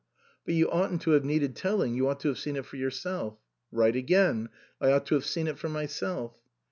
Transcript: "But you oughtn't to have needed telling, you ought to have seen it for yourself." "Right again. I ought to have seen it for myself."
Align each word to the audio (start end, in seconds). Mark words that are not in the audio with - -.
"But 0.45 0.55
you 0.55 0.67
oughtn't 0.71 1.03
to 1.03 1.11
have 1.11 1.23
needed 1.23 1.55
telling, 1.55 1.93
you 1.93 2.07
ought 2.07 2.19
to 2.21 2.27
have 2.29 2.39
seen 2.39 2.55
it 2.55 2.65
for 2.65 2.75
yourself." 2.75 3.37
"Right 3.71 3.95
again. 3.95 4.49
I 4.81 4.91
ought 4.93 5.05
to 5.05 5.13
have 5.13 5.25
seen 5.25 5.45
it 5.45 5.59
for 5.59 5.69
myself." 5.69 6.41